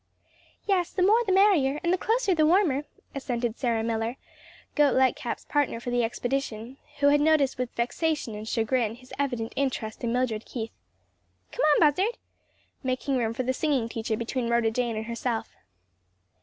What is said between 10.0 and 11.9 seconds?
in Mildred Keith. "Come on,